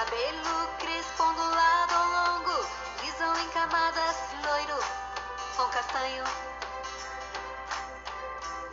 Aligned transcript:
Cabelo 0.00 0.78
crespo 0.78 1.22
ondulado 1.24 1.92
ou 1.92 2.06
longo, 2.16 2.58
liso 3.02 3.42
em 3.44 3.50
camadas, 3.50 4.16
loiro 4.46 4.82
ou 5.58 5.68
castanho. 5.68 6.24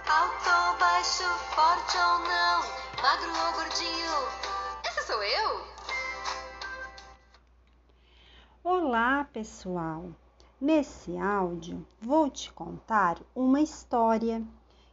Alto 0.08 0.50
ou 0.50 0.78
baixo, 0.80 1.26
forte 1.54 1.98
ou 1.98 2.20
não, 2.20 2.62
magro 3.02 3.46
ou 3.46 3.54
gordinho. 3.56 4.14
Essa 4.86 5.02
sou 5.02 5.22
eu? 5.22 5.68
Olá, 8.64 9.28
pessoal! 9.34 10.06
Nesse 10.62 11.18
áudio 11.18 11.86
vou 12.00 12.30
te 12.30 12.54
contar 12.54 13.18
uma 13.36 13.60
história 13.60 14.42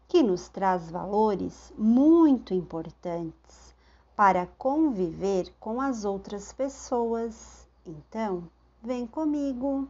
que 0.08 0.20
nos 0.20 0.48
traz 0.48 0.90
valores 0.90 1.72
muito 1.78 2.52
importantes 2.52 3.73
para 4.16 4.46
conviver 4.58 5.52
com 5.58 5.80
as 5.80 6.04
outras 6.04 6.52
pessoas. 6.52 7.66
Então, 7.84 8.44
vem 8.82 9.06
comigo. 9.06 9.88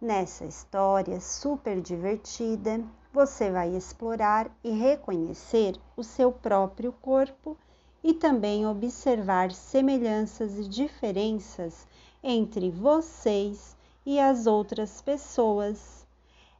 Nessa 0.00 0.44
história 0.44 1.20
super 1.20 1.80
divertida, 1.80 2.84
você 3.12 3.50
vai 3.50 3.74
explorar 3.74 4.50
e 4.64 4.70
reconhecer 4.70 5.78
o 5.96 6.02
seu 6.02 6.32
próprio 6.32 6.92
corpo 6.92 7.56
e 8.02 8.12
também 8.12 8.66
observar 8.66 9.52
semelhanças 9.52 10.58
e 10.58 10.68
diferenças 10.68 11.86
entre 12.22 12.70
vocês 12.70 13.76
e 14.04 14.18
as 14.18 14.46
outras 14.46 15.00
pessoas. 15.00 16.06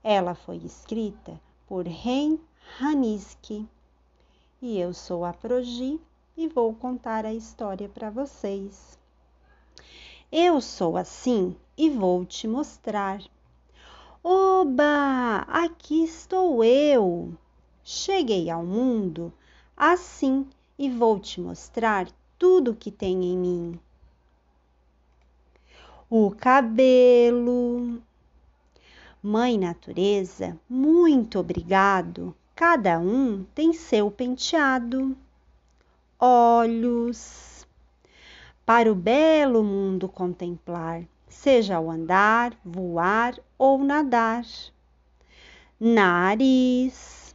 Ela 0.04 0.34
foi 0.34 0.56
escrita 0.58 1.40
por 1.66 1.86
Ren 1.86 2.38
Haniski 2.80 3.68
e 4.60 4.78
eu 4.78 4.94
sou 4.94 5.24
a 5.24 5.32
Progi 5.32 6.00
e 6.36 6.48
vou 6.48 6.74
contar 6.74 7.26
a 7.26 7.32
história 7.32 7.88
para 7.88 8.10
vocês. 8.10 8.98
Eu 10.30 10.60
sou 10.60 10.96
assim 10.96 11.54
e 11.76 11.90
vou 11.90 12.24
te 12.24 12.48
mostrar. 12.48 13.22
Oba! 14.24 15.44
Aqui 15.48 16.04
estou 16.04 16.64
eu! 16.64 17.36
Cheguei 17.84 18.48
ao 18.48 18.64
mundo 18.64 19.32
assim 19.76 20.46
e 20.78 20.88
vou 20.88 21.18
te 21.18 21.40
mostrar 21.40 22.08
tudo 22.38 22.74
que 22.74 22.90
tem 22.90 23.24
em 23.24 23.36
mim. 23.36 23.80
O 26.08 26.30
cabelo. 26.30 28.00
Mãe 29.22 29.58
Natureza, 29.58 30.58
muito 30.68 31.38
obrigado. 31.38 32.34
Cada 32.54 32.98
um 32.98 33.44
tem 33.54 33.72
seu 33.72 34.10
penteado 34.10 35.16
olhos, 36.24 37.66
para 38.64 38.92
o 38.92 38.94
belo 38.94 39.64
mundo 39.64 40.08
contemplar, 40.08 41.02
seja 41.28 41.74
ao 41.74 41.90
andar, 41.90 42.56
voar 42.64 43.34
ou 43.58 43.82
nadar. 43.82 44.44
Nariz, 45.80 47.34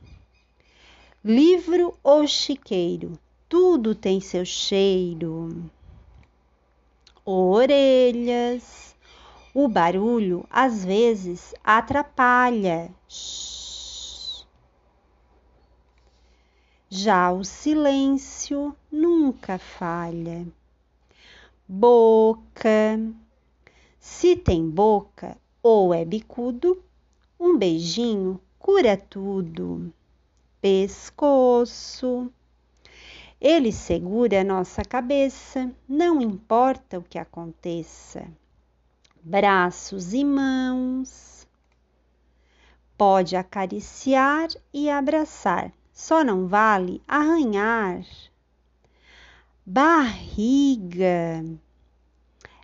livro 1.21 1.94
ou 2.02 2.25
chiqueiro, 2.25 3.19
tudo 3.49 3.94
tem 3.94 4.21
seu 4.21 4.45
cheiro. 4.45 5.69
Orelhas, 7.25 8.95
o 9.53 9.67
barulho 9.67 10.45
às 10.49 10.85
vezes 10.85 11.53
atrapalha. 11.61 12.89
Já 16.89 17.33
o 17.33 17.43
silêncio 17.43 18.73
nunca 18.89 19.57
falha. 19.57 20.47
Boca. 21.67 22.97
Se 24.00 24.38
tem 24.38 24.69
boca 24.69 25.38
ou 25.62 25.94
é 25.94 26.06
bicudo, 26.06 26.81
um 27.38 27.57
beijinho 27.57 28.39
cura 28.57 28.95
tudo. 28.95 29.94
Pescoço. 30.62 32.31
Ele 33.41 33.73
segura 33.73 34.39
a 34.39 34.45
nossa 34.45 34.81
cabeça, 34.81 35.69
não 35.89 36.22
importa 36.22 37.00
o 37.00 37.03
que 37.03 37.19
aconteça. 37.19 38.25
Braços 39.22 40.13
e 40.13 40.23
mãos. 40.23 41.45
Pode 42.97 43.35
acariciar 43.35 44.47
e 44.73 44.89
abraçar 44.89 45.73
só 45.97 46.24
não 46.24 46.47
vale 46.47 47.02
arranhar. 47.08 48.06
Barriga. 49.66 51.44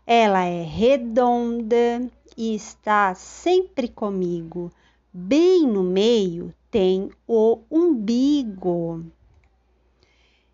Ela 0.05 0.45
é 0.45 0.61
redonda 0.61 2.11
e 2.37 2.53
está 2.53 3.15
sempre 3.15 3.87
comigo. 3.87 4.71
Bem 5.11 5.65
no 5.65 5.81
meio 5.81 6.53
tem 6.69 7.09
o 7.27 7.61
umbigo. 7.71 9.03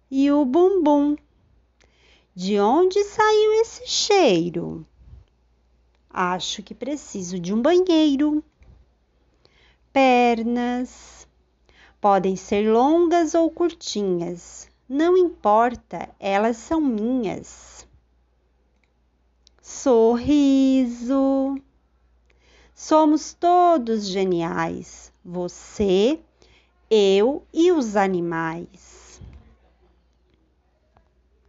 E 0.09 0.31
o 0.31 0.45
bumbum. 0.45 1.17
De 2.33 2.61
onde 2.61 3.03
saiu 3.03 3.61
esse 3.61 3.85
cheiro? 3.89 4.87
Acho 6.09 6.63
que 6.63 6.73
preciso 6.73 7.37
de 7.37 7.53
um 7.53 7.61
banheiro. 7.61 8.41
Pernas 9.91 11.19
Podem 12.01 12.35
ser 12.35 12.71
longas 12.71 13.33
ou 13.33 13.49
curtinhas, 13.51 14.69
não 14.87 15.17
importa, 15.17 16.09
elas 16.19 16.57
são 16.57 16.79
minhas. 16.79 17.87
Sorriso. 19.61 21.57
Somos 22.73 23.33
todos 23.33 24.07
geniais, 24.07 25.11
você, 25.23 26.19
eu 26.89 27.43
e 27.53 27.71
os 27.71 27.95
animais. 27.95 29.08